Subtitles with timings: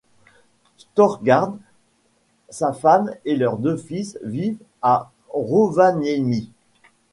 [0.79, 1.59] Storgårds,
[2.49, 6.49] sa femme et leurs deux fils vivent à Rovaniemi.